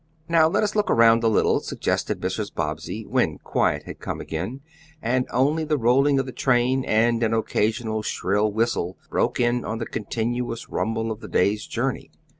[0.27, 2.51] "Now let us look around a little," suggested Mrs.
[2.51, 4.61] Bobbsey, when quiet had come again,
[4.99, 9.77] and only the rolling of the train and an occasional shrill whistle broke in on
[9.77, 12.09] the continuous rumble of the day's journey.